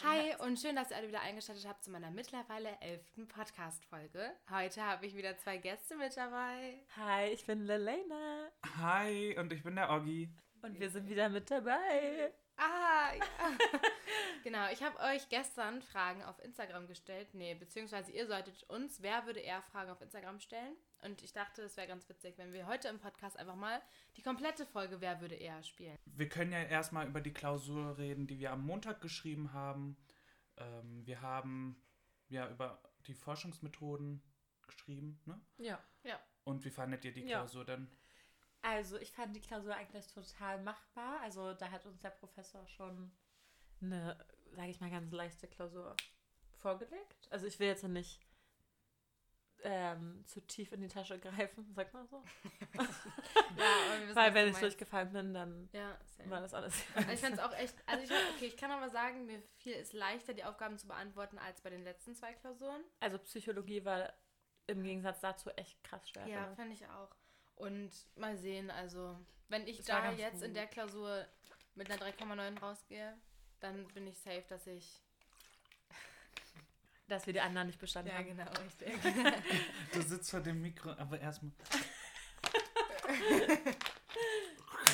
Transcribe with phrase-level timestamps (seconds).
[0.00, 4.32] Hi und schön, dass ihr alle wieder eingeschaltet habt zu meiner mittlerweile elften Podcast-Folge.
[4.48, 6.80] Heute habe ich wieder zwei Gäste mit dabei.
[6.96, 8.48] Hi, ich bin Lelena.
[8.78, 10.30] Hi, und ich bin der Oggi.
[10.62, 12.32] Und wir sind wieder mit dabei.
[12.56, 13.78] Ah, ja.
[14.44, 14.70] genau.
[14.72, 17.34] Ich habe euch gestern Fragen auf Instagram gestellt.
[17.34, 20.76] Nee, beziehungsweise ihr solltet uns, wer würde eher Fragen auf Instagram stellen?
[21.02, 23.82] Und ich dachte, es wäre ganz witzig, wenn wir heute im Podcast einfach mal
[24.16, 25.96] die komplette Folge Wer würde eher spielen.
[26.04, 29.96] Wir können ja erstmal über die Klausur reden, die wir am Montag geschrieben haben.
[30.58, 31.82] Ähm, wir haben
[32.28, 34.22] ja über die Forschungsmethoden
[34.66, 35.40] geschrieben, ne?
[35.58, 35.82] Ja.
[36.04, 36.20] Ja.
[36.44, 37.38] Und wie fandet ihr die Ja.
[37.38, 37.88] Klausur denn?
[38.62, 41.20] Also, ich fand die Klausur eigentlich total machbar.
[41.22, 43.12] Also, da hat uns der Professor schon
[43.80, 44.16] eine,
[44.52, 45.96] sage ich mal, ganz leichte Klausur
[46.58, 47.28] vorgelegt.
[47.30, 48.20] Also, ich will jetzt nicht
[49.64, 52.22] ähm, zu tief in die Tasche greifen, sag mal so.
[53.56, 56.82] Ja, Weil, wenn ich durchgefallen bin, dann Ja, war das alles.
[56.94, 59.74] Also ich fand es auch echt, also ich, okay, ich kann aber sagen, mir fiel
[59.74, 62.82] es leichter, die Aufgaben zu beantworten, als bei den letzten zwei Klausuren.
[63.00, 64.12] Also, Psychologie war
[64.66, 66.26] im Gegensatz dazu echt krass schwer.
[66.26, 67.14] Ja, finde fand ich auch.
[67.62, 69.16] Und mal sehen, also
[69.48, 70.56] wenn ich war da jetzt in gut.
[70.56, 71.24] der Klausur
[71.76, 73.16] mit einer 3,9 rausgehe,
[73.60, 75.00] dann bin ich safe, dass ich...
[77.06, 78.26] Dass wir die anderen nicht bestanden haben.
[78.26, 78.92] genau, richtig.
[79.92, 81.52] Du sitzt vor dem Mikro, aber erstmal.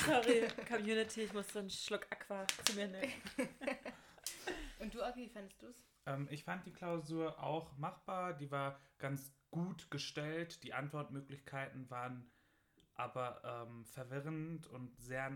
[0.05, 3.13] Sorry, Community, ich musste einen Schluck Aqua zu mir nehmen.
[4.79, 5.83] Und du, Aki, wie fandest du es?
[6.05, 8.33] Ähm, ich fand die Klausur auch machbar.
[8.33, 10.61] Die war ganz gut gestellt.
[10.63, 12.29] Die Antwortmöglichkeiten waren
[12.99, 15.35] aber ähm, verwirrend und sehr.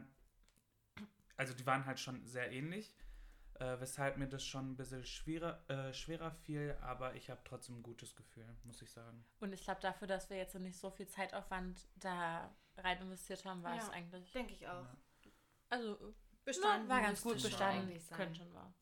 [1.37, 2.95] Also, die waren halt schon sehr ähnlich.
[3.59, 7.77] Äh, weshalb mir das schon ein bisschen schwerer, äh, schwerer fiel, aber ich habe trotzdem
[7.79, 9.23] ein gutes Gefühl, muss ich sagen.
[9.39, 13.61] Und ich glaube, dafür, dass wir jetzt nicht so viel Zeitaufwand da rein investiert haben,
[13.63, 13.81] war Ja.
[13.83, 14.31] es eigentlich.
[14.31, 14.87] Denke ich auch.
[15.69, 17.95] Also, Bestanden war ganz gut bestanden.
[18.09, 18.73] Könnte schon war.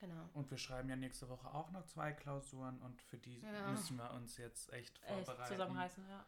[0.00, 0.28] Genau.
[0.34, 3.70] Und wir schreiben ja nächste Woche auch noch zwei Klausuren und für die Ja.
[3.72, 5.52] müssen wir uns jetzt echt Echt vorbereiten.
[5.52, 6.24] zusammenreißen, ja.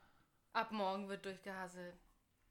[0.57, 1.95] Ab morgen wird durchgehasselt.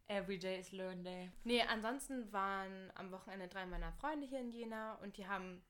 [0.08, 1.32] Every day is learn day.
[1.44, 5.64] Nee, ansonsten waren am Wochenende drei meiner Freunde hier in Jena und die haben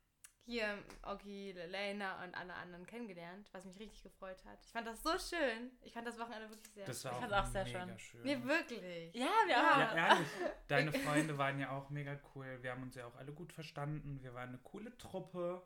[0.43, 4.59] hier Oki, Lena und alle anderen kennengelernt, was mich richtig gefreut hat.
[4.65, 5.71] Ich fand das so schön.
[5.81, 7.11] Ich fand das Wochenende wirklich sehr Das schön.
[7.11, 7.99] war Ich auch, auch sehr mega schön.
[7.99, 8.21] schön.
[8.23, 9.15] Nee, wirklich.
[9.15, 9.71] Ja, wir Ja.
[9.71, 9.95] auch.
[9.95, 10.27] Ja, ehrlich.
[10.67, 12.61] Deine Freunde waren ja auch mega cool.
[12.61, 14.21] Wir haben uns ja auch alle gut verstanden.
[14.21, 15.63] Wir waren eine coole Truppe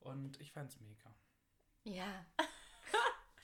[0.00, 1.14] und ich fand's mega.
[1.84, 2.26] Ja.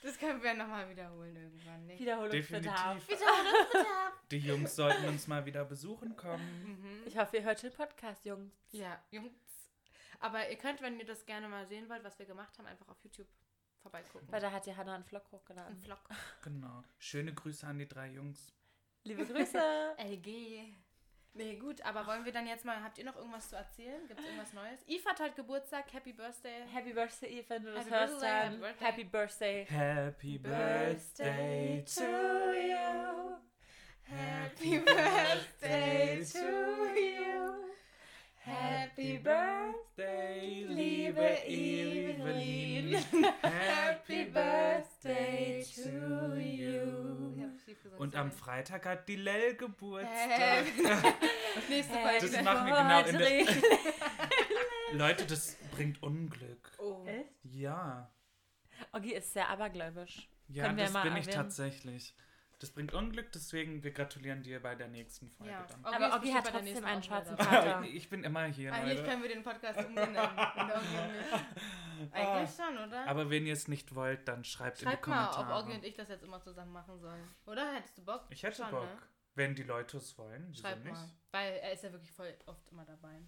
[0.07, 1.99] Das können wir nochmal wiederholen irgendwann, nicht?
[1.99, 3.05] Wiederholungsbedarf.
[4.31, 6.79] Die Jungs sollten uns mal wieder besuchen kommen.
[6.79, 7.03] Mhm.
[7.05, 8.53] Ich hoffe, ihr hört den Podcast, Jungs.
[8.71, 9.33] Ja, Jungs.
[10.21, 12.87] Aber ihr könnt, wenn ihr das gerne mal sehen wollt, was wir gemacht haben, einfach
[12.87, 13.27] auf YouTube
[13.81, 14.31] vorbeigucken.
[14.31, 15.81] Weil da hat die Hannah einen Vlog Ein hochgeladen.
[15.81, 15.99] Vlog.
[16.41, 16.83] Genau.
[16.99, 18.53] Schöne Grüße an die drei Jungs.
[19.03, 19.59] Liebe Grüße.
[19.97, 20.73] LG.
[21.37, 24.07] Nee, gut, aber wollen wir dann jetzt mal, habt ihr noch irgendwas zu erzählen?
[24.07, 24.79] Gibt es irgendwas Neues?
[24.87, 26.63] Eve hat halt Geburtstag, Happy Birthday.
[26.73, 29.65] Happy Birthday, Eve, wenn du das Happy hörst, Birthday, dann Happy Happy Birthday.
[29.65, 32.01] Happy Birthday to
[32.53, 33.37] you.
[34.01, 36.39] Happy Birthday to
[36.99, 37.53] you.
[38.39, 42.95] Happy Birthday, liebe Evelyn.
[43.43, 43.96] Happy
[48.17, 48.31] am.
[48.31, 50.11] Freitag hat die Lel Geburtstag.
[50.29, 50.81] Happy-
[51.69, 52.29] Nächste Folge.
[52.29, 53.55] Das machen wir genau in der.
[54.93, 56.71] Leute, das bringt Unglück.
[56.79, 57.03] Oh.
[57.05, 57.29] Echt?
[57.43, 58.11] Ja.
[58.93, 60.29] Ogi ist sehr abergläubisch.
[60.47, 61.31] Ja, Können das bin ich erwähnen.
[61.31, 62.15] tatsächlich.
[62.59, 65.67] Das bringt Unglück, deswegen wir gratulieren dir bei der nächsten Folge Ja.
[65.67, 65.85] dann.
[65.85, 67.37] Aber bestimmt hat bei der trotzdem nächsten einen schwarzen.
[67.37, 67.83] Vater.
[67.83, 69.09] ich bin immer hier, Eigentlich Leute.
[69.09, 70.15] können wir den Podcast umbenennen.
[72.11, 73.01] Eigentlich schon, oder?
[73.05, 73.09] Ah.
[73.09, 75.63] Aber wenn ihr es nicht wollt, dann schreibt, in die Schreibt mal, ob Kommentare.
[75.63, 77.27] Ogi und ich das jetzt immer zusammen machen sollen.
[77.45, 77.73] Oder?
[77.73, 78.25] Hättest du Bock?
[78.29, 78.83] ich hätte Schon, Bock.
[78.83, 78.97] Ne?
[79.35, 80.53] Wenn die Leute es wollen.
[80.55, 80.93] Schreibt nicht?
[80.95, 81.09] mal.
[81.31, 83.21] Weil er ist ja wirklich voll oft immer dabei.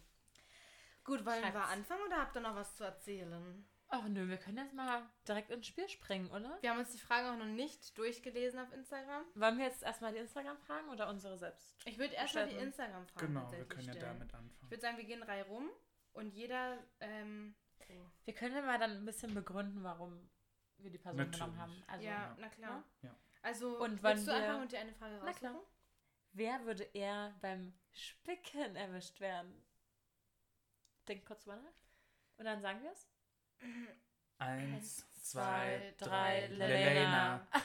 [1.03, 1.71] Gut, wollen wir Schreibt's.
[1.71, 3.65] anfangen oder habt ihr noch was zu erzählen?
[3.91, 6.59] Ach nö, wir können jetzt mal direkt ins Spiel springen, oder?
[6.61, 9.25] Wir haben uns die Fragen auch noch nicht durchgelesen auf Instagram.
[9.33, 11.75] Wollen wir jetzt erstmal die Instagram-Fragen oder unsere selbst?
[11.85, 12.55] Ich würde erstmal die.
[12.55, 14.05] Instagram-Fragen Genau, wir tatsächlich können ja stellen.
[14.19, 14.69] damit Ich anfangen.
[14.71, 15.69] würde sagen, wir gehen drei rum
[16.13, 16.77] und jeder.
[16.99, 17.55] Ähm,
[18.25, 20.29] Wir können ja mal dann ein bisschen begründen, warum
[20.77, 21.39] wir die Person Natürlich.
[21.39, 21.83] genommen haben.
[21.87, 22.83] Also, ja, na klar.
[23.01, 23.15] Ja.
[23.41, 25.53] Also, Und willst du wir- einfach mit dir eine Frage Na klar.
[25.53, 25.73] raussuchen?
[26.33, 29.65] wer würde eher beim Spicken erwischt werden?
[31.07, 31.73] Denk kurz mal nach.
[32.37, 33.07] Und dann sagen wir es.
[34.37, 36.47] Eins, zwei, drei.
[36.47, 37.45] Lelena.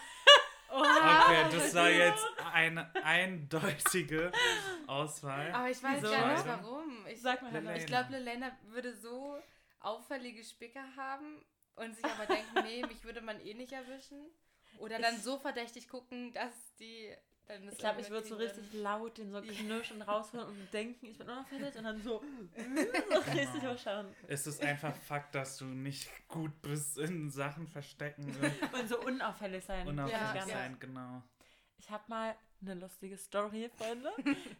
[0.76, 4.32] Okay, das war jetzt eine eindeutige
[4.88, 5.52] Auswahl.
[5.52, 6.12] Aber ich weiß Wieso?
[6.12, 7.06] gar nicht warum.
[7.06, 7.76] Ich, Sag mal, Lelena.
[7.76, 9.38] Ich glaube, Lelena würde so
[9.79, 11.44] auffällige Spicker haben
[11.76, 14.19] und sich aber denken, nee, mich würde man eh nicht erwischen.
[14.79, 17.14] Oder dann Ich- so verdächtig gucken, dass die
[17.70, 21.26] Ich glaube, ich würde so richtig laut den so knirschen rausholen und denken, ich bin
[21.26, 22.23] fertig und dann so,
[22.56, 23.75] so richtig Genau.
[23.75, 24.14] hochschauen.
[24.29, 28.99] Es ist einfach Fakt, dass du nicht gut bist in Sachen verstecken und Und so
[29.00, 29.87] unauffällig sein.
[29.87, 30.46] unauffällig Ja, ja.
[30.46, 31.23] sein, genau.
[31.79, 34.11] Ich habe mal eine lustige Story, Freunde.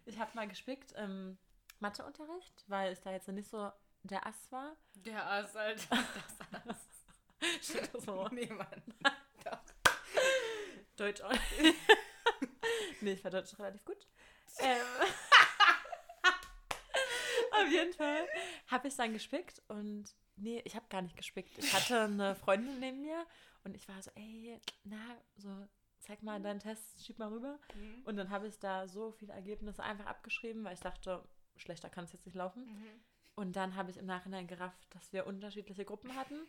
[0.05, 1.39] Ich habe mal gespickt im
[1.81, 3.73] Matheunterricht, weil ich da jetzt nicht so
[4.03, 4.77] der Ass war.
[4.97, 5.89] Der Ass, Alter.
[5.89, 6.89] Das Ass.
[7.63, 8.29] Steht das so?
[8.31, 8.83] Nee, Mann.
[9.43, 9.59] Doch.
[10.97, 11.33] Deutsch auch.
[13.05, 14.06] Nee, ich war Deutsch relativ gut.
[14.59, 14.81] Ähm,
[17.53, 18.27] auf jeden Fall
[18.69, 21.56] habe ich dann gespickt und nee, ich habe gar nicht gespickt.
[21.59, 23.27] Ich hatte eine Freundin neben mir
[23.65, 25.51] und ich war so, ey, na, so,
[26.01, 27.59] zeig mal deinen Test, schieb mal rüber.
[27.75, 28.03] Mhm.
[28.05, 31.23] Und dann habe ich da so viele Ergebnisse einfach abgeschrieben, weil ich dachte,
[31.56, 32.67] schlechter kann es jetzt nicht laufen.
[32.67, 33.05] Mhm.
[33.37, 36.47] Und dann habe ich im Nachhinein gerafft, dass wir unterschiedliche Gruppen hatten.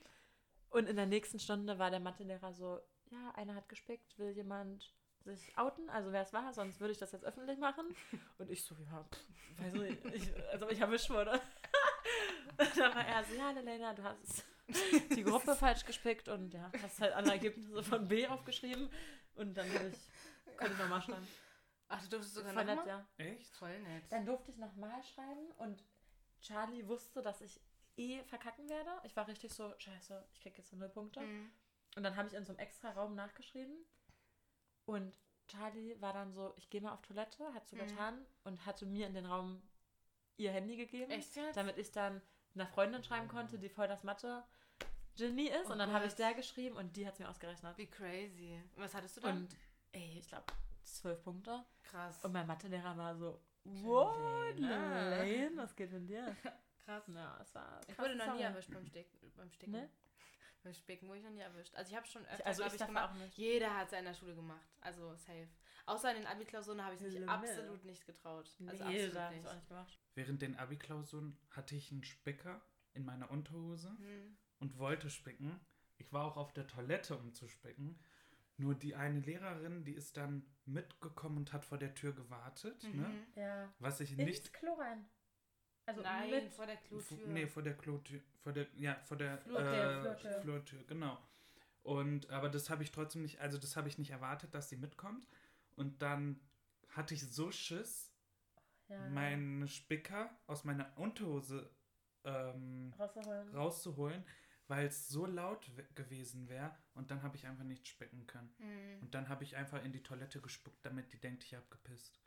[0.69, 2.79] Und in der nächsten Stunde war der Mathelehrer so,
[3.09, 4.93] ja, einer hat gespickt, will jemand
[5.25, 7.95] sich outen, also wer es war, sonst würde ich das jetzt öffentlich machen.
[8.37, 11.31] Und ich so, ja, pff, weiß nicht, ich, als ob ich erwischt wurde.
[12.57, 14.45] Und dann war er so, ja, Lena, du hast
[15.15, 18.89] die Gruppe falsch gespickt und ja, hast halt alle Ergebnisse von B aufgeschrieben.
[19.35, 21.27] Und dann habe ich, konnte ich nochmal schreiben.
[21.87, 23.07] Ach, du durftest sogar Voll noch nett, ja.
[23.17, 23.55] Echt?
[23.57, 24.03] Voll nett.
[24.09, 25.83] Dann durfte ich nochmal schreiben und
[26.41, 27.61] Charlie wusste, dass ich
[27.97, 28.89] eh verkacken werde.
[29.03, 31.19] Ich war richtig so, scheiße, ich krieg jetzt so null Punkte.
[31.19, 31.51] Mhm.
[31.95, 33.85] Und dann habe ich in so einem extra Raum nachgeschrieben.
[34.85, 35.17] Und
[35.47, 37.79] Charlie war dann so, ich gehe mal auf Toilette, hat so Mhm.
[37.81, 39.61] getan und hatte mir in den Raum
[40.37, 41.55] ihr Handy gegeben, Echt jetzt?
[41.55, 42.21] damit ich dann
[42.55, 45.67] einer Freundin schreiben konnte, die voll das Mathe-Genie ist.
[45.69, 47.77] Oh und dann habe ich der geschrieben und die hat es mir ausgerechnet.
[47.77, 48.61] Wie crazy.
[48.75, 49.37] Und was hattest du dann?
[49.37, 49.57] Und
[49.91, 50.45] ey, ich glaube,
[50.83, 51.63] zwölf Punkte.
[51.83, 52.23] Krass.
[52.25, 54.57] Und mein Mathelehrer war so, what.
[54.59, 56.35] Lane, was geht mit dir?
[56.85, 57.03] Krass.
[57.07, 58.51] Ja, es war Ich wurde noch nie krass.
[58.51, 59.31] erwischt beim Sticken.
[59.35, 59.71] Beim Sticken.
[59.73, 59.89] Ne?
[60.73, 61.75] Spicken wurde ich noch nie erwischt.
[61.75, 63.09] Also ich habe schon öfter, Also ich darf gemacht.
[63.11, 63.37] auch nicht.
[63.37, 64.65] Jeder hat es in der Schule gemacht.
[64.81, 65.47] Also safe.
[65.85, 67.29] Außer in den Abi-Klausuren habe ich mich Schlimm.
[67.29, 68.49] absolut nicht getraut.
[68.67, 69.41] Also nee, absolut nicht.
[69.43, 69.99] ich auch nicht gemacht.
[70.15, 72.61] Während den Abi-Klausuren hatte ich einen Spicker
[72.93, 74.37] in meiner Unterhose Hm.
[74.59, 75.59] und wollte spicken.
[75.97, 77.99] Ich war auch auf der Toilette, um zu spicken.
[78.57, 83.07] Nur die eine Lehrerin, die ist dann mitgekommen und hat vor der Tür gewartet, ne?
[83.09, 83.27] Mhm.
[83.35, 83.69] Ja.
[83.79, 85.05] Was ich Ins nicht Klo rein.
[85.87, 86.51] Also Nein, mit.
[86.53, 87.27] vor der Klotür.
[87.27, 88.19] Nee, vor der Klotür.
[88.41, 90.41] Vor der, ja, vor der Flurtür, äh, Flurtür.
[90.41, 91.17] Flurtür, genau.
[91.83, 94.77] Und aber das habe ich trotzdem nicht, also das habe ich nicht erwartet, dass sie
[94.77, 95.27] mitkommt.
[95.75, 96.39] Und dann
[96.89, 98.11] hatte ich so Schiss,
[98.87, 99.09] Ja.
[99.09, 101.69] meinen Spicker aus meiner Unterhose
[102.23, 103.55] ähm, Rauszuholen.
[103.55, 104.25] rauszuholen,
[104.67, 106.75] weil es so laut we- gewesen wäre.
[106.95, 108.51] Und dann habe ich einfach nicht spicken können.
[108.57, 109.01] Hm.
[109.03, 112.19] Und dann habe ich einfach in die Toilette gespuckt, damit die denkt, ich habe gepisst.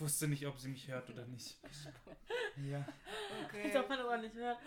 [0.00, 1.60] Ich wusste nicht, ob sie mich hört oder nicht.
[2.56, 2.88] Ja.
[3.44, 3.64] Okay.
[3.64, 4.58] Als ob man auch nicht hört.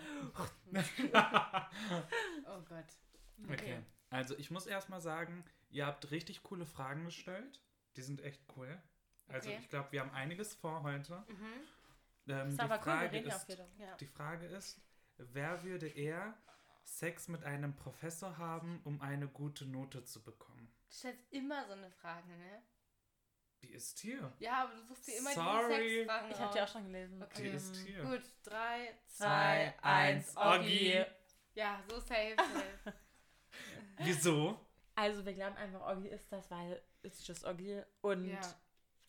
[2.46, 2.86] Oh Gott.
[3.50, 3.80] Okay.
[4.12, 7.64] Also ich muss erstmal sagen, ihr habt richtig coole Fragen gestellt.
[7.96, 8.80] Die sind echt cool.
[9.28, 9.58] Also Okay.
[9.60, 11.24] ich glaube, wir haben einiges vor heute.
[11.28, 11.46] Mhm.
[12.28, 13.60] Ähm, die, aber cool, wir Frage auch ist.
[13.80, 13.96] Ja.
[13.96, 14.82] die Frage ist,
[15.18, 16.38] wer würde eher
[16.84, 20.72] Sex mit einem Professor haben, um eine gute Note zu bekommen?
[20.90, 22.62] Du stellst immer so eine Frage, ne?
[23.64, 24.32] Die ist hier.
[24.40, 25.84] Ja, aber du suchst dir immer Sorry.
[25.84, 27.24] die Sexfragen Ich habe die auch schon gelesen.
[27.24, 27.44] Okay.
[27.44, 28.04] Die ist hier.
[28.04, 31.00] Gut, drei, zwei, Zwei, eins, eins, Oggi.
[31.00, 31.06] Oggi.
[31.56, 32.36] Ja, so safe.
[32.38, 32.80] safe.
[34.00, 34.60] Wieso?
[34.96, 37.82] Also wir glauben einfach, Oggi ist das, weil it's just Oggi.
[38.02, 38.42] Und ja.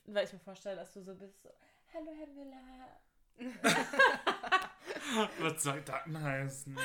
[0.07, 1.51] weil ich mir vorstelle, dass du so bist, so,
[1.93, 3.01] hallo Herr Müller.
[5.41, 6.79] Was soll das heißen?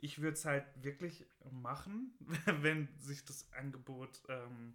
[0.00, 2.14] Ich würde es halt wirklich machen,
[2.46, 4.74] wenn sich das Angebot ähm,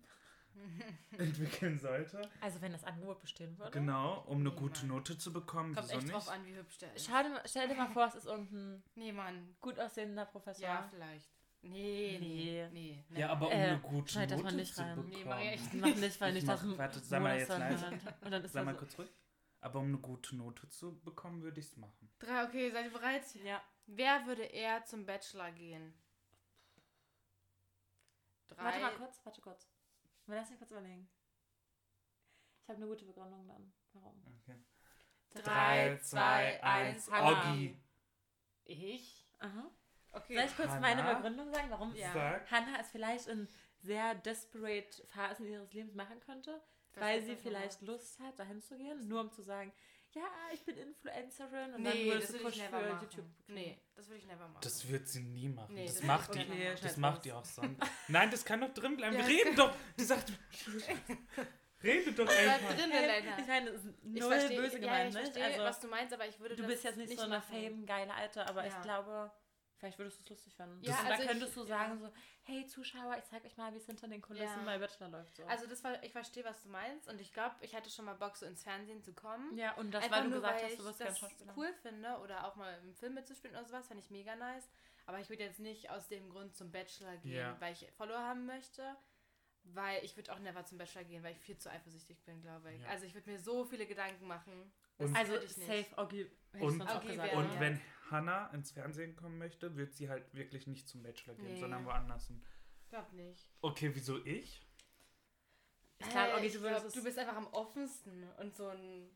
[1.17, 2.21] entwickeln sollte.
[2.41, 3.71] Also wenn das Angebot bestehen würde.
[3.71, 4.97] Genau, um eine Nee, gute Mann.
[4.97, 5.73] Note zu bekommen.
[5.75, 6.33] Kommt Wieso echt drauf nicht?
[6.33, 7.09] an, wie hübsch der ist.
[7.09, 9.55] Mal- stell dir mal vor, es ist irgendein Nee, Mann.
[9.61, 10.63] gut aussehender Professor.
[10.63, 11.29] Ja, vielleicht.
[11.61, 13.03] Nee, nee, Nee.
[13.09, 13.19] nee.
[13.19, 14.95] Ja, aber um Äh, eine gute schneid das mal Note nicht zu rein.
[14.95, 15.09] bekommen.
[15.09, 17.49] Nee, mach ich echt Mach nicht, weil Ich nicht mach- das warte, sei mal jetzt
[17.49, 17.89] leise.
[17.89, 18.23] hört.
[18.23, 19.09] Und dann ist Sei er mal so, kurz ruhig.
[19.61, 22.09] Aber um eine gute Note zu bekommen, würde ich es machen.
[22.19, 23.23] Drei, okay, seid ihr bereit?
[23.43, 23.63] Ja.
[23.87, 25.93] Wer würde eher zum Bachelor gehen?
[28.47, 28.63] Drei.
[28.63, 29.67] Warte mal kurz, warte kurz.
[30.27, 31.07] Wir lassen mich kurz überlegen.
[32.63, 33.73] Ich habe eine gute Begründung dann.
[33.93, 34.23] Warum?
[34.41, 34.55] Okay.
[35.33, 37.51] Drei, zwei, eins, Hannah.
[37.51, 37.77] Oggi.
[38.63, 39.27] Ich?
[39.39, 39.69] Aha.
[40.11, 40.35] Okay.
[40.35, 40.81] Soll ich kurz Hannah?
[40.81, 42.11] meine Begründung sagen, warum Ja.
[42.13, 42.49] Sag.
[42.49, 43.47] Hannah es vielleicht in
[43.81, 46.61] sehr desperate Phasen ihres Lebens machen könnte?
[46.95, 49.73] Weil sie vielleicht Lust hat, dahin zu gehen, nur um zu sagen,
[50.15, 52.89] ja, ich bin Influencerin und dann Nee, würdest das du würde ich Push never für
[52.93, 53.07] machen.
[53.09, 53.25] YouTube.
[53.45, 53.53] kriegen.
[53.53, 54.61] Nee, das würde ich never machen.
[54.63, 55.75] Das wird sie nie machen.
[55.75, 56.39] Nee, das, das macht die.
[56.39, 56.59] ich machen.
[56.71, 57.81] Das scheiß macht die auch sonst.
[58.07, 59.15] Nein, das kann doch drin bleiben.
[59.17, 59.73] Ja, Wir reden doch.
[59.99, 60.31] Die sagt.
[61.83, 62.75] Rede doch einfach.
[62.75, 63.37] drin, Hey, Lena.
[63.39, 65.23] ich meine, es ist Ich null verstehe, böse ja, gemeint, ich nicht?
[65.33, 67.35] verstehe, Also, was du meinst, aber ich würde du das bist jetzt nicht, so eine
[67.37, 67.47] machen.
[67.51, 68.67] fame geile Alte, aber Ja.
[68.75, 69.31] ich glaube,
[69.77, 70.81] Vielleicht würdest du es lustig finden.
[70.81, 71.67] Ja, also ich- könntest du ja.
[71.67, 72.09] sagen so,
[72.43, 74.63] hey Zuschauer, ich zeig euch mal, wie es hinter den Kulissen Ja.
[74.65, 75.35] bei Bachelor läuft.
[75.35, 75.43] So.
[75.45, 78.15] Also das war, ich verstehe, was du meinst und ich glaube, ich hatte schon mal
[78.15, 79.55] Bock, so ins Fernsehen zu kommen.
[79.57, 81.19] ja, und das, Einfach weil du nur, gesagt weil hast, du ich wirst gerne das
[81.19, 81.53] Schauspieler.
[81.57, 84.69] cool finde oder auch mal im Film mitzuspielen oder sowas, fand ich mega nice.
[85.07, 87.55] Aber ich würde jetzt nicht aus dem Grund zum Bachelor gehen, Ja.
[87.59, 88.95] weil ich Follower haben möchte.
[89.67, 92.71] Weil ich würde auch never zum Bachelor gehen, weil ich viel zu eifersüchtig bin, glaube
[92.71, 92.81] ich.
[92.83, 92.89] Ja.
[92.89, 94.71] Also ich würde mir so viele Gedanken machen.
[94.99, 97.59] Das Und- Also ich safe, ich Und- wäre- Und Ja.
[97.59, 97.81] wenn
[98.11, 101.59] Hannah ins Fernsehen kommen möchte, wird sie halt wirklich nicht zum Bachelor gehen, Nee.
[101.59, 102.41] sondern woanders hin.
[102.83, 103.47] Ich glaube nicht.
[103.61, 104.65] Okay, wieso ich?
[105.99, 109.09] Ich glaube, ich du glaub, du bist einfach am offensten und so ein.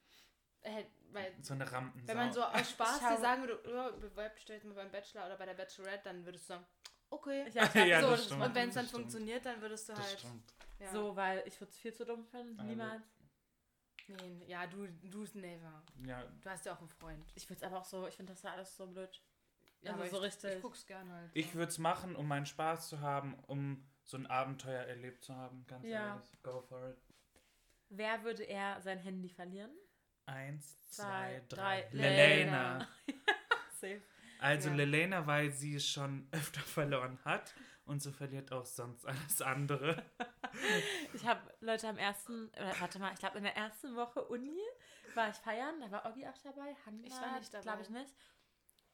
[0.62, 2.08] Äh, weil, So eine Rampensau.
[2.08, 5.25] wenn man so aus Spaß dir sagen würde, oh, bewerb dich jetzt mal beim Bachelor
[5.25, 6.65] oder bei der Bachelorette, dann würdest du sagen,
[7.10, 7.48] okay.
[7.53, 8.43] Ja, ich glaub, Ja, so, das das stimmt.
[8.43, 9.01] und wenn es dann stimmt.
[9.01, 10.19] funktioniert, dann würdest du das halt.
[10.19, 10.53] stimmt.
[10.79, 10.91] Ja.
[10.91, 12.60] So, weil ich würde es viel zu dumm finden.
[12.60, 13.03] Also- Niemals.
[14.09, 15.83] Nee, ja, du, du never.
[16.05, 17.23] Ja, Du hast ja auch einen Freund.
[17.35, 19.21] Ich würde es aber auch so, ich finde das ja alles so blöd.
[19.81, 20.55] Ja, also aber so ich, richtig.
[20.55, 21.31] Ich guck's gern halt.
[21.33, 25.35] ich würde es machen, um meinen Spaß zu haben, um so ein Abenteuer erlebt zu
[25.35, 26.15] haben, ganz Ja.
[26.15, 26.41] ehrlich.
[26.43, 26.97] Go for it.
[27.89, 29.71] Wer würde er sein Handy verlieren?
[30.25, 31.81] Eins, Zwei, zwei, drei.
[31.81, 31.89] drei.
[31.91, 32.87] Lelena.
[33.79, 34.01] Safe.
[34.39, 34.75] Also Ja.
[34.75, 37.53] Lelena, weil sie es schon öfter verloren hat
[37.89, 40.03] und so verliert auch sonst alles andere.
[41.13, 44.58] Ich habe Leute am ersten, oder warte mal, ich glaube in der ersten Woche Uni
[45.13, 47.62] war ich feiern, da war Oggi auch dabei, Hanna, Ich war nicht dabei.
[47.63, 48.12] glaube ich nicht.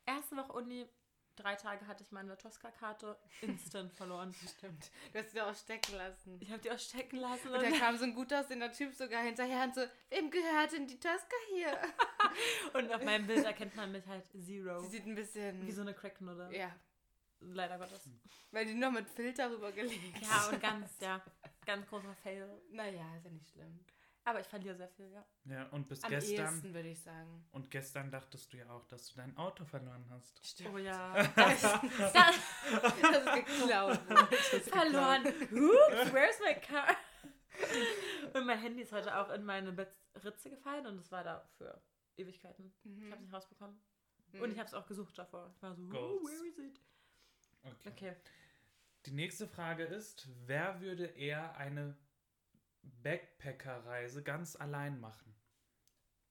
[0.06, 0.86] Erste Woche Uni,
[1.38, 4.34] drei Tage hatte ich meine Tosca-Karte instant verloren.
[4.58, 4.92] Stimmt.
[5.14, 6.38] Du hast sie auch stecken lassen.
[6.42, 7.50] Ich habe die auch stecken lassen.
[7.50, 10.88] Und da kam so ein gut aussehender Typ sogar hinterher und so, wem gehört denn
[10.88, 11.72] die Tosca hier?
[12.74, 14.80] Und auf meinem Bild erkennt man mich halt Zero.
[14.82, 15.66] Sie sieht ein bisschen.
[15.66, 16.54] Wie so eine Cracknuddel.
[16.54, 16.76] ja,
[17.40, 18.10] Leider Gottes.
[18.52, 21.22] weil die noch mit Filter rübergelegt Ja, und ganz, ja,
[21.66, 22.62] ganz großer Fail.
[22.72, 23.80] Naja, ist ja nicht schlimm.
[24.28, 25.24] Aber ich verliere sehr viel, ja.
[25.44, 26.46] Ja, und bis Am gestern.
[26.56, 27.46] ehesten würde ich sagen.
[27.52, 30.44] Und gestern dachtest du ja auch, dass du dein Auto verloren hast.
[30.44, 30.72] Stimmt.
[30.74, 31.14] Oh ja.
[31.36, 32.32] Das, Da,
[33.02, 34.00] das ist geklaut.
[34.64, 35.26] verloren.
[35.28, 36.88] Oops, where's my car?
[38.34, 39.76] Und mein Handy ist heute auch in meine
[40.24, 41.80] Ritze gefallen und es war da für
[42.18, 42.66] Ewigkeiten.
[42.66, 43.22] Ich habe es Mhm.
[43.26, 43.80] nicht rausbekommen.
[44.32, 44.42] Mhm.
[44.42, 45.52] Und ich habe es auch gesucht davor.
[45.56, 46.82] Ich war so, oh, where is it?
[47.66, 47.90] Okay.
[47.90, 48.16] Okay.
[49.06, 51.96] Die nächste Frage ist, wer würde eher eine
[52.82, 55.36] Backpacker-Reise ganz allein machen?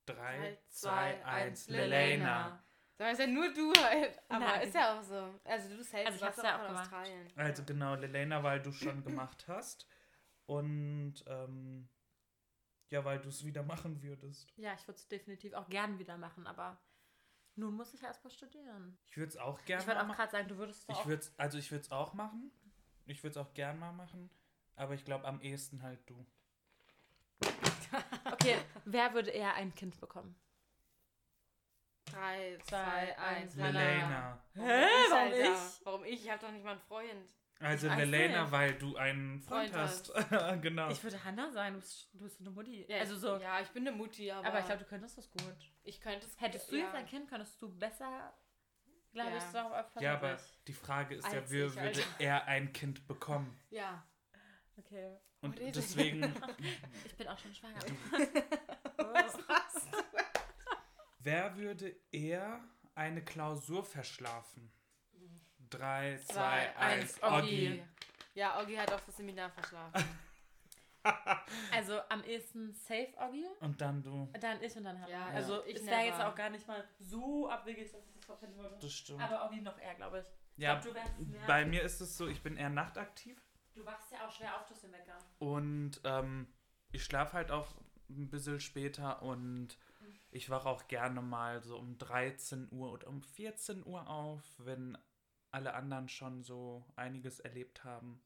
[0.07, 2.63] Drei, Drei, zwei, zwei, eins, eins, Lelena.
[2.97, 4.21] Sag mal, ist ja nur du halt.
[4.29, 4.69] Aber Nein.
[4.69, 5.41] ist ja auch so.
[5.45, 6.93] Also du selbst Also ich warst ja auch auch in gemacht.
[6.93, 7.33] Australien.
[7.37, 9.89] Also genau, Lelena, weil du schon gemacht hast.
[10.47, 11.89] Und ähm,
[12.91, 14.53] ja, weil du es wieder machen würdest.
[14.57, 16.81] Ja, ich würde es definitiv auch gern wieder machen, aber
[17.57, 18.99] nun muss ich ja erstmal studieren.
[19.07, 20.17] Ich würde es auch gerne ich wollte mal auch machen.
[20.17, 21.07] gerade sagen, du würdest es Ich auch.
[21.07, 22.51] würde also ich würde es auch machen.
[23.07, 24.31] Ich würde es auch gern mal machen.
[24.77, 26.27] Aber ich glaube am ehesten halt du.
[28.25, 28.57] Okay,
[28.87, 30.35] wer würde eher ein Kind bekommen?
[32.07, 33.81] Drei, Zwei, zwei, eins, eins, Lelena.
[33.81, 34.45] Lelena.
[34.55, 35.85] Warum Hä, ich, warum ich?
[35.85, 36.25] Warum ich?
[36.25, 37.35] Ich habe doch nicht mal einen Freund.
[37.65, 40.13] Also Lelena, weil du einen Freund, Freund hast.
[40.63, 40.91] genau.
[40.91, 42.85] Ich würde Hannah sein, du bist, du bist eine Mutti.
[42.89, 43.37] Ja, also so.
[43.39, 45.57] Ja, ich bin eine Mutti, aber, aber ich glaube, du könntest das gut.
[45.83, 46.41] ich könnte es.
[46.41, 46.85] Hättest du ja.
[46.85, 48.35] jetzt ein Kind, könntest du besser,
[49.13, 49.37] glaube Ja.
[49.39, 50.05] ich, darauf aufpassen.
[50.05, 52.03] ja, aber die Frage ist ja, wer ich, würde Alter.
[52.19, 53.59] er ein Kind bekommen?
[53.71, 54.07] Ja.
[54.77, 55.17] Okay.
[55.41, 56.23] Und Oh, deswegen,
[57.05, 57.81] Ich bin auch schon schwanger.
[58.97, 59.99] Was hast du?
[61.19, 62.61] wer würde eher
[62.95, 64.71] eine Klausur verschlafen?
[65.71, 67.69] Drei, zwei, Zwei, eins, eins, Oggi.
[67.69, 67.83] Oggi.
[68.35, 70.05] Ja, Oggi hat auch das Seminar verschlafen.
[71.71, 74.27] Also am ehesten safe Oggi, Und dann du.
[74.41, 75.11] dann ich und dann Hannah.
[75.11, 78.25] Ja, also ich es wäre jetzt auch gar nicht mal so abwegig, dass ich das
[78.25, 78.79] verwenden würde.
[78.81, 79.21] Das stimmt.
[79.21, 80.63] Aber Oggi noch eher, glaube ich.
[80.63, 83.39] ja, glaub, du wärst mehr- bei mir ist es so, ich bin eher nachtaktiv.
[83.75, 85.19] Du wachst ja auch schwer auf durch den Wecker.
[85.41, 86.47] Und ähm,
[86.93, 87.75] ich schlafe halt auch
[88.09, 89.77] ein bisschen später und
[90.31, 94.97] ich wache auch gerne mal so um 13 Uhr oder um 14 Uhr auf, wenn
[95.55, 98.21] alle anderen schon so einiges erlebt haben.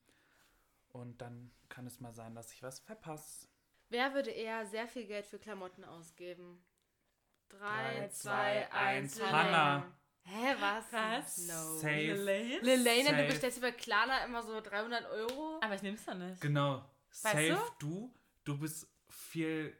[0.88, 3.47] Und dann kann es mal sein, dass ich was verpasse.
[3.90, 6.64] Wer würde eher sehr viel Geld für Klamotten ausgeben?
[7.49, 9.42] Drei, Drei, zwei, zwei, eins, eins, Hannah.
[9.42, 9.99] Hannah.
[10.25, 10.92] Hä, was?
[10.92, 11.38] Was?
[11.47, 11.78] No.
[11.78, 12.12] Safe.
[12.12, 12.61] Lelaine?
[12.61, 13.23] Lelena, Safe.
[13.23, 15.58] du bestellst über Klarna immer so 300 Euro.
[15.62, 16.40] Aber ich nehme es doch nicht.
[16.40, 16.85] Genau.
[17.11, 17.88] Safe du?
[17.88, 18.14] du?
[18.44, 19.75] Du bist viel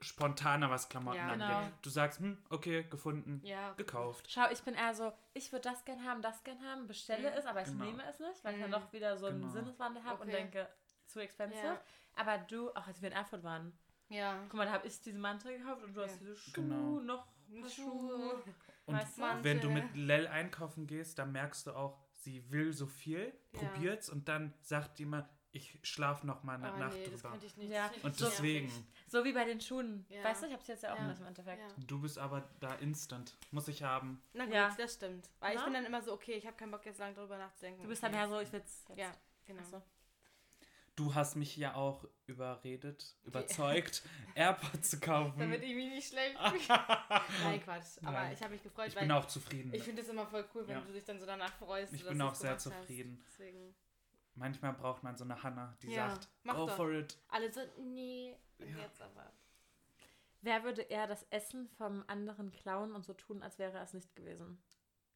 [0.00, 1.48] spontaner, was Klamotten Ja, angeht.
[1.48, 1.68] genau.
[1.82, 3.72] Du sagst, hm, okay, gefunden, Ja.
[3.72, 4.26] gekauft.
[4.28, 7.36] Schau, ich bin eher so, ich würde das gern haben, das gern haben, bestelle Mhm.
[7.38, 7.84] es, aber ich Genau.
[7.84, 8.74] nehme es nicht, weil ich dann Mhm.
[8.74, 9.52] doch wieder so einen Genau.
[9.52, 10.36] Sinneswandel habe und Okay.
[10.36, 10.68] denke,
[11.06, 11.64] zu expensive.
[11.64, 11.80] Ja.
[12.16, 13.72] Aber du, auch als wir in Erfurt waren,
[14.08, 14.38] Ja.
[14.48, 16.06] guck mal, da habe ich diesen Mantel gekauft und du Ja.
[16.06, 17.00] hast diese Schuhe, Genau.
[17.00, 17.70] noch Schuhe.
[17.70, 18.42] Schuhe.
[18.86, 19.22] Und Weißt du?
[19.44, 23.58] wenn du mit Lel einkaufen gehst, dann merkst du auch, sie will so viel, Ja.
[23.60, 27.14] probiert's und dann sagt die immer, ich schlafe noch mal eine Oh, Nacht nee, das
[27.20, 27.30] drüber.
[27.30, 27.70] könnte ich nicht.
[27.70, 27.88] Ja.
[27.88, 28.86] das ich Und deswegen.
[29.08, 30.04] So wie bei den Schuhen.
[30.08, 30.22] Ja.
[30.24, 31.06] Weißt du, ich hab's jetzt ja auch Ja.
[31.08, 31.60] nicht im Endeffekt.
[31.60, 31.68] Ja.
[31.86, 33.36] du bist aber da instant.
[33.50, 34.20] Muss ich haben.
[34.34, 34.74] Na gut, Ja.
[34.76, 35.30] das stimmt.
[35.40, 35.64] Weil ich Na?
[35.64, 37.82] bin dann immer so, okay, ich habe keinen Bock jetzt lange drüber nachzudenken.
[37.82, 38.98] Du bist dann mehr so, ich will's jetzt.
[38.98, 39.12] Ja,
[39.46, 39.62] genau.
[39.64, 39.82] Ach so.
[40.96, 44.02] Du hast mich ja auch überredet, überzeugt,
[44.34, 45.38] AirPods zu kaufen.
[45.38, 46.62] Damit ich mich nicht schlecht fühle.
[47.44, 47.98] Nein, Quatsch.
[48.02, 48.32] Aber Nein.
[48.32, 49.74] ich habe mich gefreut, ich weil bin auch zufrieden.
[49.74, 50.80] ich finde es immer voll cool, wenn Ja.
[50.80, 51.92] du dich dann so danach freust.
[51.92, 52.80] Ich dass bin du auch es sehr gemacht hast.
[52.80, 53.22] zufrieden.
[53.30, 53.74] Deswegen.
[54.36, 56.76] Manchmal braucht man so eine Hanna, die Ja, sagt, mach go doch.
[56.76, 57.18] for it.
[57.28, 58.36] Alle so, nee.
[58.58, 58.66] Ja.
[58.78, 59.32] jetzt aber.
[60.42, 64.14] Wer würde eher das Essen vom anderen klauen und so tun, als wäre es nicht
[64.14, 64.62] gewesen?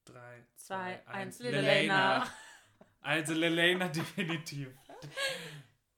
[0.04, 1.38] Drei, Zwei, zwei, eins, eins.
[1.40, 1.60] Lelena.
[1.70, 2.26] Lelena.
[3.02, 4.68] Also Lelena definitiv.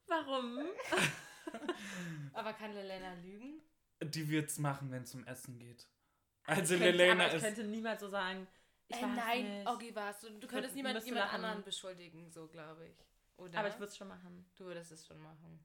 [0.09, 0.59] Warum?
[2.35, 3.61] Aber kann Lelena lügen?
[4.03, 5.87] Die wird's machen, wenn es um Essen geht.
[6.45, 7.43] Also ich könnte, Lelena aber ich ist.
[7.45, 8.49] könnte niemals so sagen,
[8.89, 9.69] ich äh, nein, nicht.
[9.69, 10.31] Oggi warst du.
[10.41, 12.97] Du könntest niemand, jemand anderen beschuldigen, so glaube ich.
[13.43, 13.59] Oder?
[13.59, 14.45] Aber ich würde es schon machen.
[14.57, 15.65] Du würdest es schon machen.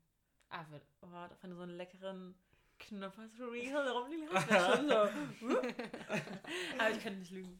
[0.50, 0.84] Ah, würd.
[1.02, 2.36] Oh, da fand ich so einen leckeren
[2.80, 4.30] Knoppersriegel rumliegen.
[4.32, 5.58] Das wäre schon so.
[6.80, 7.60] aber ich könnte nicht lügen.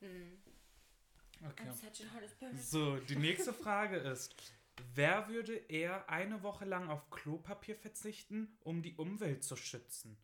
[0.00, 0.42] Hm.
[1.46, 1.70] Okay.
[2.56, 4.34] So, die nächste Frage ist:
[4.94, 10.16] Wer würde eher eine Woche lang auf Klopapier verzichten, um die Umwelt zu schützen?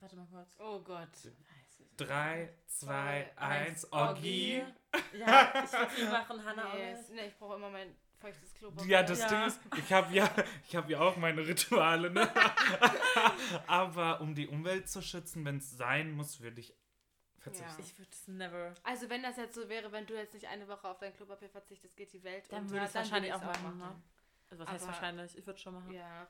[0.00, 0.56] Warte mal kurz.
[0.58, 1.08] Oh Gott.
[1.12, 2.00] Weiß ich nicht.
[2.00, 4.62] Drei, zwei, Zwei, eins, eins, Oggi.
[5.16, 6.74] Ja, ich würde machen, Hannah.
[6.74, 7.20] Nee, auch es- nicht.
[7.20, 8.90] nee, ich brauche immer mein feuchtes Klopapier.
[8.90, 9.28] Ja, das Ja.
[9.28, 10.30] Ding ist, ich habe ja,
[10.68, 12.30] ich habe ja auch meine Rituale, ne?
[13.66, 16.74] Aber um die Umwelt zu schützen, wenn es sein muss, würde ich
[17.38, 17.82] verzichten.
[17.82, 18.74] Ich würde es never.
[18.84, 21.48] Also wenn das jetzt so wäre, wenn du jetzt nicht eine Woche auf dein Klopapier
[21.50, 23.78] verzichtest, geht die Welt Dann unter, würde ich es wahrscheinlich auch ich's machen.
[23.78, 24.02] Ne?
[24.50, 25.38] Also was heißt Aber- wahrscheinlich?
[25.38, 25.92] Ich würde schon machen.
[25.92, 26.26] Ja.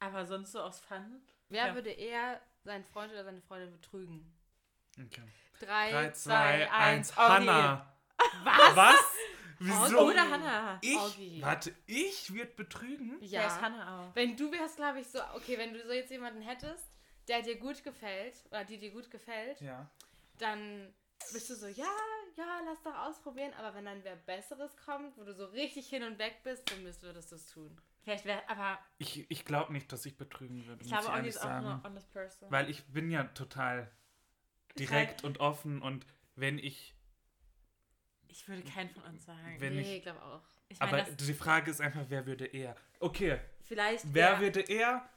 [0.00, 1.22] Aber sonst so aus Fun?
[1.48, 1.74] Wer Ja.
[1.74, 4.32] würde eher seinen Freund oder seine Freundin betrügen?
[4.98, 5.22] Okay.
[5.60, 6.72] Drei, 3, zwei, 2, 1.
[6.72, 7.92] 1, Hanna.
[8.44, 8.76] Was?
[8.76, 9.14] Was?
[9.58, 10.00] Wieso?
[10.06, 10.78] Oder Hannah.
[10.82, 10.96] Ich?
[10.96, 11.40] Oggi.
[11.42, 13.16] Warte, ich wird betrügen?
[13.20, 13.42] Ja.
[13.42, 13.46] Ja.
[13.48, 14.14] ist Hannah auch.
[14.16, 16.84] Wenn du wärst, glaube ich, so, okay, wenn du so jetzt jemanden hättest,
[17.28, 19.90] der dir gut gefällt, oder die dir gut gefällt, Ja.
[20.38, 20.92] dann
[21.32, 21.86] bist du so, ja,
[22.36, 26.02] ja, lass doch ausprobieren, aber wenn dann wer Besseres kommt, wo du so richtig hin
[26.02, 27.80] und weg bist, dann müsst- würdest du es tun.
[28.02, 31.38] Vielleicht wäre, aber Ich, ich glaube nicht, dass ich betrügen würde, ich glaube, ehrlich ist
[31.38, 31.66] auch sagen.
[31.66, 32.50] eine honest person.
[32.52, 33.90] Weil ich bin ja total
[34.78, 36.94] direkt und offen und wenn ich,
[38.28, 39.56] ich würde keinen von uns sagen.
[39.58, 40.42] wenn nee, ich, glaube auch.
[40.68, 42.74] Ich aber die Frage ist einfach, wer würde eher?
[43.00, 45.08] Okay, vielleicht wer wär- würde eher?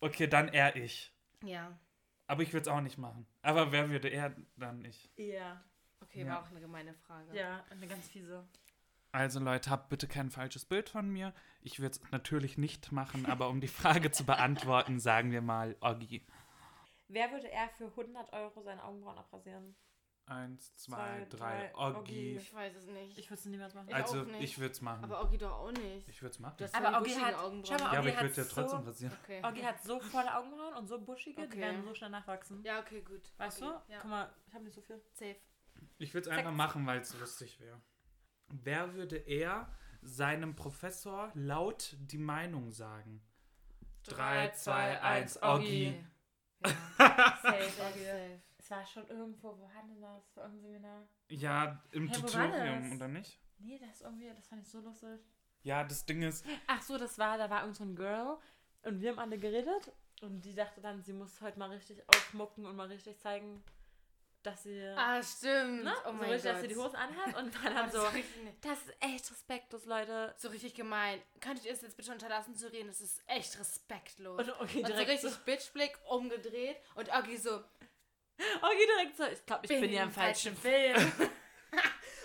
[0.00, 1.12] Okay, dann eher ich.
[1.42, 1.78] Ja.
[2.26, 3.26] Aber ich würde es auch nicht machen.
[3.42, 5.10] Aber wer würde eher, dann ich.
[5.16, 5.64] eher.
[6.00, 6.28] Okay, Ja.
[6.34, 7.34] war auch eine gemeine Frage.
[7.36, 8.46] Ja, eine ganz fiese.
[9.10, 11.32] Also Leute, habt bitte kein falsches Bild von mir.
[11.62, 15.76] Ich würde es natürlich nicht machen, aber um die Frage zu beantworten, sagen wir mal
[15.80, 16.24] Oggi.
[17.08, 19.74] Wer würde eher für 100 Euro seine Augenbrauen abrasieren?
[20.28, 21.98] Eins, zwei, Zwei, drei, drei, Oggi.
[21.98, 22.36] Oggi.
[22.36, 23.18] Ich weiß es nicht.
[23.18, 23.88] Ich würde es niemals machen.
[23.88, 24.42] Ich Also auch nicht.
[24.42, 25.04] ich würde es machen.
[25.04, 26.06] aber Oggi doch auch nicht.
[26.08, 26.54] ich würde es machen.
[26.58, 27.64] Du hast Aber die Oggi hat- Augenbrauen.
[27.64, 29.16] schau mal, Ja, aber Oggi ich würde hat ja trotzdem so- rasieren.
[29.24, 29.42] Okay.
[29.44, 31.60] Oggi hat so volle Augenbrauen und so buschige, die Okay.
[31.60, 32.62] werden so schnell nachwachsen.
[32.62, 33.22] Ja, okay, gut.
[33.38, 33.92] Weißt Oggi, du?
[33.92, 33.98] Ja.
[34.02, 35.00] Guck mal, ich habe nicht so viel.
[35.12, 35.36] Safe.
[35.98, 37.80] Ich würde es einfach machen, weil es lustig wäre.
[38.48, 43.22] Wer würde eher seinem Professor laut die Meinung sagen?
[44.04, 45.94] Drei, zwei, eins, Oggi.
[46.64, 47.38] Ja.
[47.40, 50.28] Safe, Safe, War schon irgendwo, wo hatten wir das?
[50.34, 51.08] Für irgendein Seminar?
[51.28, 52.92] Ja, im war Tutorium, das?
[52.96, 53.40] oder nicht?
[53.58, 55.20] Nee, das ist irgendwie, das fand ich so lustig.
[55.62, 58.38] Ja, das Ding ist, Ach so, das war, da war irgend so ein Girl
[58.82, 62.64] und wir haben alle geredet und die dachte dann, sie muss heute mal richtig aufmucken
[62.66, 63.62] und mal richtig zeigen,
[64.44, 65.82] dass sie, Ah, stimmt.
[65.84, 65.92] ne?
[66.04, 66.54] Oh so mein richtig, Gott.
[66.54, 68.02] dass sie die Hose anhat und war dann das so,
[68.60, 70.32] das ist echt respektlos, Leute.
[70.38, 71.20] so richtig gemein.
[71.40, 72.86] Könntet ihr es jetzt bitte unterlassen zu reden?
[72.86, 74.38] Das ist echt respektlos.
[74.38, 77.62] Und okay, Und so richtig so, Bitchblick umgedreht und Oggi so,
[78.62, 80.96] okay, direkt so, ich glaube, ich bin, ja im falschen Film.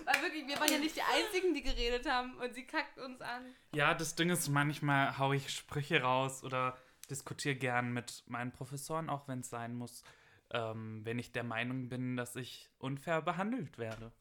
[0.06, 3.21] weil wirklich, wir waren ja nicht die Einzigen, die geredet haben und sie kackt uns
[3.21, 3.54] an.
[3.73, 6.78] ja, das Ding ist, manchmal hau ich Sprüche raus oder
[7.10, 10.04] diskutiere gern mit meinen Professoren, auch wenn es sein muss,
[10.52, 14.12] ähm, wenn ich der Meinung bin, dass ich unfair behandelt werde.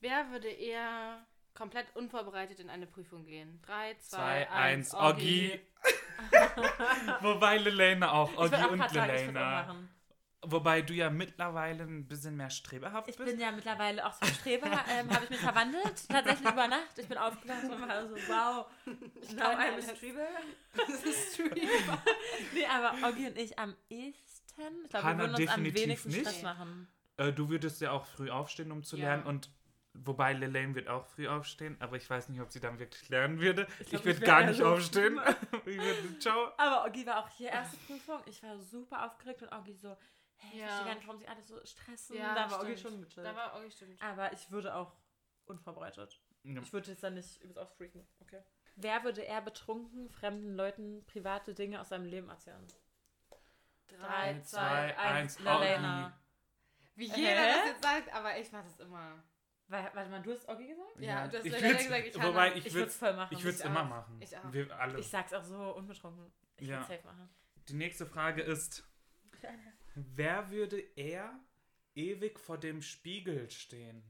[0.00, 3.60] Wer würde eher komplett unvorbereitet in eine Prüfung gehen?
[3.62, 5.60] 3, 2, Zwei, 1, eins, Oggi.
[7.20, 9.88] Wobei Lelena auch, Ich Oggi und Lelena.
[10.44, 13.30] Wobei du ja mittlerweile ein bisschen mehr strebehaft Ich bist.
[13.30, 16.98] bin ja mittlerweile auch so Streber, ähm, habe ich mich verwandelt, tatsächlich über Nacht.
[16.98, 18.96] Ich bin aufgewacht und war so, wow, now
[19.36, 19.94] kann I'm a.
[19.96, 20.26] Streber.
[20.74, 21.50] Das ist true.
[22.54, 26.20] Nee, aber Oggi und ich am ehesten, ich glaube, wir würden uns am wenigsten nicht.
[26.22, 26.88] Stress machen.
[27.18, 29.04] Äh, du würdest ja auch früh aufstehen, um zu Ja.
[29.08, 29.24] lernen.
[29.26, 29.48] Und
[29.94, 33.38] wobei Lelaine wird auch früh aufstehen, aber ich weiß nicht, ob sie dann wirklich lernen
[33.38, 33.66] würde.
[33.80, 35.20] Ich, glaub, würde ich wär gar nicht so aufstehen.
[35.66, 36.48] ich würde, ciao.
[36.56, 38.18] Aber Oggi war auch hier erste Prüfung.
[38.26, 39.96] Ich war super aufgeregt und Oggi so,
[40.42, 40.66] hey, ich Ja.
[40.66, 42.16] verstehe gar nicht, warum sie alle so stressen.
[42.16, 42.80] Ja, da war Oggi stimmt.
[42.94, 43.26] schon gechillt.
[43.26, 44.02] Da war Oggi stimmt.
[44.02, 44.92] aber ich würde auch
[45.46, 46.20] unvorbereitet.
[46.44, 46.60] Ja.
[46.60, 48.06] Ich würde jetzt dann nicht übers Ausfreaken.
[48.20, 48.42] Okay.
[48.76, 52.66] Wer würde eher betrunken fremden Leuten private Dinge aus seinem Leben erzählen?
[53.88, 56.18] Drei, Drei, zwei, zwei, eins, eins, Lelena.
[56.94, 57.20] Wie Hä?
[57.20, 59.22] jeder das jetzt sagt, aber ich mach das immer.
[59.68, 60.98] Weil, warte mal, du hast Oggi gesagt?
[60.98, 63.36] Ja, du hast ich gesagt, ich Wobei, ich Ich würde würde es voll machen.
[63.36, 64.20] ich würd's Ich immer machen.
[64.20, 64.52] Ich auch.
[64.52, 64.98] Wir alle.
[64.98, 66.32] Ich sag's auch so unbetrunken.
[66.56, 66.80] Ich Ja.
[66.80, 67.28] würde safe machen.
[67.68, 68.84] Die nächste Frage ist,
[69.94, 71.38] wer würde eher
[71.94, 74.02] ewig vor dem Spiegel stehen?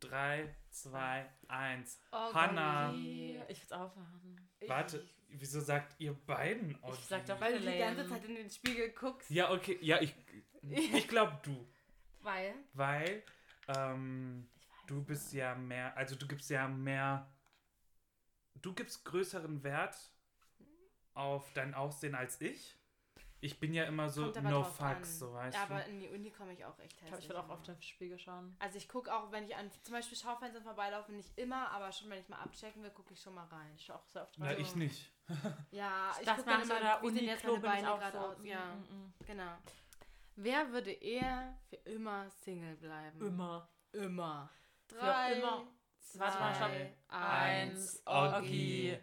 [0.00, 2.00] Drei, zwei, eins.
[2.10, 2.90] Oh, Hannah.
[2.90, 3.50] Gott.
[3.50, 4.50] Ich würde machen.
[4.66, 6.98] Warte, wieso sagt ihr beiden Oggi?
[6.98, 9.30] Ich sag doch- Weil du die ganze Zeit in den Spiegel guckst.
[9.30, 10.14] Ja, okay, ja, ich,
[10.62, 11.68] ich glaube du.
[12.20, 12.54] Weil.
[12.72, 13.22] Weil
[13.68, 14.48] ähm,
[14.88, 15.40] du bist nicht.
[15.40, 17.32] ja mehr, also du gibst ja mehr,
[18.56, 19.96] du gibst größeren Wert
[21.14, 22.76] auf dein Aussehen als ich.
[23.44, 25.04] Ich bin ja immer so no fucks, an.
[25.04, 25.74] so weißt Ja, du.
[25.74, 27.10] aber in die Uni komme ich auch echt Ich hässlich.
[27.10, 27.54] glaube, ich will auch immer.
[27.54, 28.56] auf den Spiegel schauen.
[28.60, 32.08] Also ich gucke auch, wenn ich an zum Beispiel Schaufenstern vorbeilaufe, nicht immer, aber schon
[32.08, 33.72] wenn ich mal abchecken will, gucke ich schon mal rein.
[33.74, 34.60] Ich schaue auch sehr oft Na, rein.
[34.60, 35.12] ich nicht.
[35.72, 38.24] Ja, ich gucke dann ich immer, wie sehen jetzt meine ich Beine auch gerade so.
[38.26, 38.36] aus.
[38.44, 39.52] Ja, Mm, mm, genau.
[40.36, 43.18] Wer würde eher für immer Single bleiben?
[43.18, 43.26] mm.
[43.26, 43.68] Immer.
[43.92, 44.50] Immer.
[44.88, 45.66] Drei, immer.
[45.98, 46.70] zwei, Warte mal, stopp.
[47.08, 48.02] eins.
[48.06, 48.36] Oggi.
[48.36, 48.98] Oggi.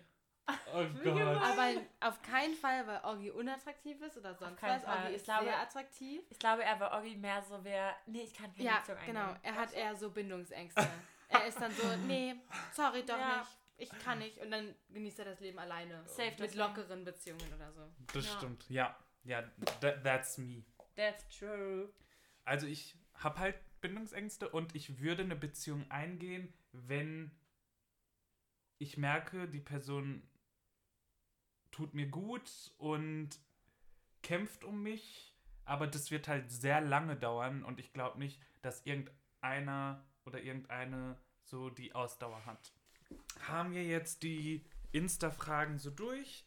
[0.74, 1.22] Oh Gott.
[1.22, 4.84] Aber auf keinen Fall, weil Oggi unattraktiv ist oder sonst was.
[4.84, 6.22] Oggi Ich ist glaube- sehr attraktiv.
[6.30, 7.96] Ich glaube, er war Oggi mehr so, wer.
[8.06, 9.16] Nee, ich kann keine Ja, Beziehung eingehen.
[9.16, 9.36] genau.
[9.44, 10.88] Er hat eher so Bindungsängste.
[11.30, 12.36] er ist dann so, nee,
[12.74, 13.40] sorry, doch Ja.
[13.40, 13.50] nicht.
[13.78, 14.38] Ich kann nicht.
[14.40, 16.04] Und dann genießt er das Leben alleine.
[16.06, 16.60] Safe, Mit deswegen.
[16.60, 17.90] lockeren Beziehungen oder so.
[18.14, 18.32] Das Ja.
[18.38, 18.70] stimmt.
[18.70, 19.44] Ja, ja,
[19.80, 20.64] that, that's me.
[20.96, 21.90] That's true.
[22.44, 27.32] Also ich habe halt Bindungsängste und ich würde eine Beziehung eingehen, wenn
[28.80, 30.24] ich merke, die Person
[31.72, 33.30] tut mir gut und
[34.22, 38.86] kämpft um mich, aber das wird halt sehr lange dauern und ich glaube nicht, dass
[38.86, 42.72] irgendeiner oder irgendeine so die Ausdauer hat.
[43.48, 46.46] Haben wir jetzt die Insta-Fragen so durch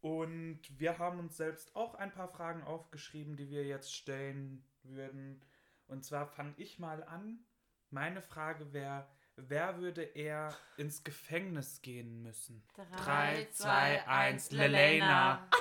[0.00, 5.42] und wir haben uns selbst auch ein paar Fragen aufgeschrieben, die wir jetzt stellen würden.
[5.88, 7.40] Und zwar fange ich mal an.
[7.90, 9.06] Meine Frage wäre,
[9.48, 12.62] wer würde eher ins Gefängnis gehen müssen?
[13.04, 15.48] Drei, zwei, eins, Lelena.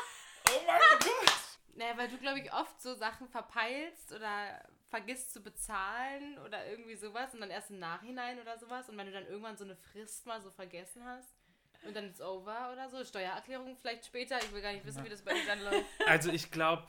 [0.51, 1.33] Oh mein Gott!
[1.75, 6.95] Naja, weil du, glaube ich, oft so Sachen verpeilst oder vergisst zu bezahlen oder irgendwie
[6.95, 8.89] sowas und dann erst im Nachhinein oder sowas.
[8.89, 11.35] Und wenn du dann irgendwann so eine Frist mal so vergessen hast
[11.83, 15.09] und dann ist over oder so, Steuererklärung vielleicht später, ich will gar nicht wissen, wie
[15.09, 15.85] das bei dir dann läuft.
[16.07, 16.87] Also ich glaube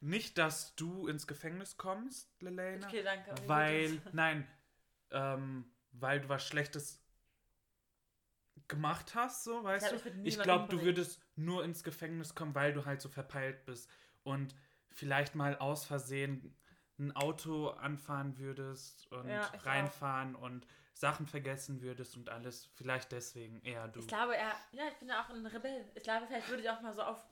[0.00, 2.86] nicht, dass du ins Gefängnis kommst, Lelena.
[2.86, 3.34] Okay, danke.
[3.46, 4.46] Weil, nein,
[5.10, 7.00] ähm, weil du was Schlechtes
[8.68, 10.10] gemacht hast, so, weißt ich du?
[10.24, 13.90] Ich glaube, du würdest nur ins Gefängnis kommen, weil du halt so verpeilt bist
[14.22, 14.54] und
[14.90, 16.56] vielleicht mal aus Versehen
[16.98, 19.66] ein Auto anfahren würdest und Ja, ich auch.
[19.66, 22.70] reinfahren und Sachen vergessen würdest und alles.
[22.74, 24.00] Vielleicht deswegen eher du.
[24.00, 24.52] Ich glaube, er.
[24.72, 25.90] Ja, ich bin ja auch ein Rebell.
[25.94, 27.24] Ich glaube, vielleicht würde ich auch mal so auf.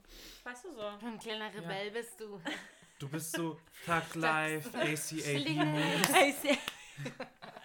[0.45, 0.81] Weißt du so?
[0.81, 2.41] Ein kleiner Rebell bist du.
[2.99, 5.47] Du bist so Thug Life, ACAB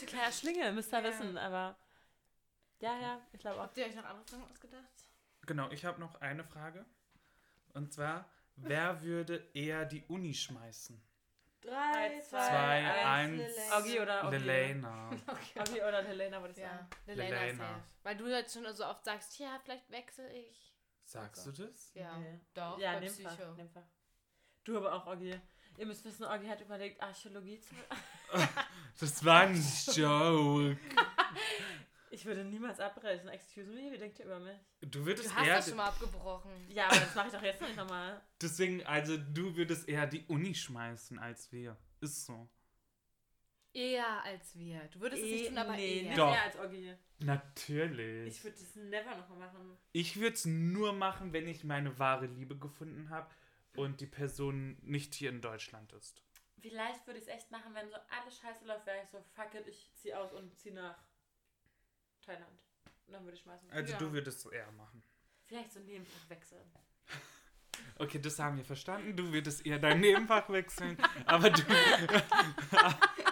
[0.00, 1.04] Ein kleiner Schlingel, müsst ihr Ja.
[1.04, 1.76] wissen, aber.
[2.80, 3.64] Ja, ja, ich glaube auch.
[3.64, 5.04] Habt ihr euch noch andere Fragen ausgedacht?
[5.46, 6.84] Genau, ich habe noch eine Frage.
[7.74, 11.00] Und zwar, wer würde eher die Uni schmeißen?
[11.60, 13.36] Drei, Zwei, eins.
[13.38, 13.78] Lelena.
[13.78, 14.30] Oggi oder?
[14.30, 15.10] Lelena.
[15.26, 15.60] Okay.
[15.60, 16.86] Oggi oder Helena, würde ich Ja, sagen.
[17.06, 17.68] Lelena, Lelena.
[17.68, 17.82] safe.
[18.02, 20.74] Weil du jetzt schon so oft sagst, ja, vielleicht wechsle ich.
[21.04, 21.92] Sagst du das?
[21.94, 22.40] Ja, Nee.
[22.54, 23.28] doch, Ja, bei nimm Psycho.
[23.28, 23.86] Fall, nimm Fall.
[24.64, 25.38] Du aber auch, Oggi.
[25.78, 27.74] Ihr müsst wissen, Oggi hat überlegt, Archäologie zu.
[29.00, 30.78] Das war ein Joke.
[32.12, 33.28] Ich würde niemals abbrechen.
[33.28, 34.58] Excuse me, wie denkt ihr über mich?
[34.80, 35.56] Du würdest Du hast eher.
[35.56, 36.50] das schon mal abgebrochen.
[36.68, 38.20] Ja, aber das mache ich doch jetzt nicht nochmal.
[38.42, 41.76] Deswegen, also du würdest eher die Uni schmeißen als wir.
[42.00, 42.48] Ist so.
[43.72, 44.80] Eher als wir.
[44.88, 46.02] Du würdest es nicht tun, aber nee, eher.
[46.08, 46.34] nicht Doch.
[46.34, 46.94] eher als Oggi.
[47.20, 48.26] Natürlich.
[48.26, 49.78] Ich würde das never nochmal machen.
[49.92, 53.30] Ich würde es nur machen, wenn ich meine wahre Liebe gefunden habe
[53.76, 56.22] und die Person nicht hier in Deutschland ist.
[56.60, 59.54] Vielleicht würde ich es echt machen, wenn so alles scheiße läuft, wäre ich so, fuck
[59.54, 60.98] it, ich zieh aus und zieh nach
[62.20, 62.60] Thailand.
[63.06, 63.70] Und dann würde ich schmeißen.
[63.70, 63.98] Also Ja.
[63.98, 65.02] du würdest es eher machen.
[65.46, 66.70] Vielleicht so Nebenfach wechseln.
[67.96, 69.16] Okay, das haben wir verstanden.
[69.16, 71.62] Du würdest eher dein Nebenfach wechseln, aber du.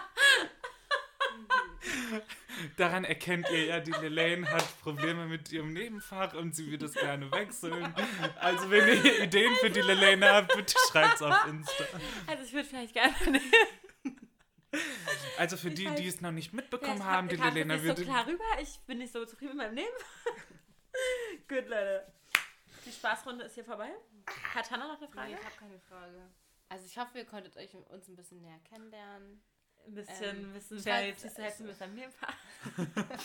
[2.76, 6.94] Daran erkennt ihr ja, die Lelaine hat Probleme mit ihrem Nebenfach und sie würde es
[6.94, 7.94] gerne wechseln.
[8.40, 11.84] Also wenn ihr Ideen für die Lelaine habt, bitte schreibt's auf Insta.
[12.26, 13.14] Also ich würde vielleicht gerne
[15.38, 18.02] Also für Ich die, die es noch nicht Ja, mitbekommen ich haben, die nicht würde...
[18.02, 18.44] so klar rüber.
[18.60, 19.96] Ich bin nicht so zufrieden mit meinem Leben.
[21.48, 22.12] Gut, Leute.
[22.84, 23.90] Die Spaßrunde ist hier vorbei.
[24.54, 25.30] Hat Hannah noch eine Frage?
[25.30, 26.30] Nee, ich habe keine Frage.
[26.68, 29.42] Also ich hoffe, ihr konntet euch uns ein bisschen näher kennenlernen.
[29.86, 32.34] Ein bisschen Ähm, wissen, schreibt- war.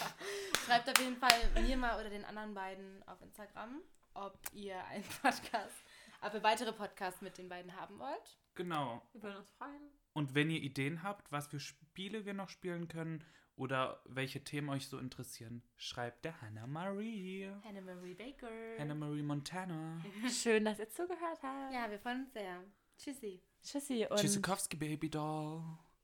[0.65, 3.81] Schreibt auf jeden Fall mir mal oder den anderen beiden auf Instagram,
[4.13, 5.75] ob ihr einen Podcast,
[6.21, 8.39] ob ihr weitere Podcasts mit den beiden haben wollt.
[8.55, 9.01] Genau.
[9.13, 9.91] Wir würden uns freuen.
[10.13, 13.23] Und wenn ihr Ideen habt, was für Spiele wir noch spielen können
[13.55, 17.51] oder welche Themen euch so interessieren, schreibt der Hannah Marie.
[17.63, 18.49] Hannah Marie Baker.
[18.79, 20.01] Hannah Marie Montana.
[20.29, 21.73] Schön, dass ihr zugehört habt.
[21.73, 22.63] Ja, wir freuen uns sehr.
[22.97, 23.41] Tschüssi.
[23.63, 25.63] Tschüssi und Tschüssikowski Baby Doll.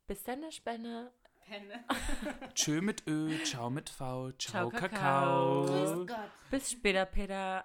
[0.09, 1.11] Bis dann, der Spenne.
[1.47, 1.83] Penne.
[2.55, 5.65] Tschö mit Ö, ciao mit V, ciao, Ciao, Kakao.
[5.65, 5.65] Kakao.
[5.65, 6.31] Grüß Gott.
[6.49, 7.57] Bis später, Peter.